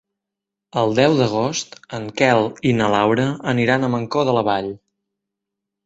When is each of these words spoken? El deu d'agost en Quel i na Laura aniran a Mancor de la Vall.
El 0.83 0.95
deu 0.99 1.17
d'agost 1.19 1.77
en 1.99 2.09
Quel 2.23 2.47
i 2.73 2.73
na 2.81 2.91
Laura 2.97 3.29
aniran 3.55 3.87
a 3.91 3.95
Mancor 3.97 4.29
de 4.31 4.39
la 4.41 4.49
Vall. 4.53 4.77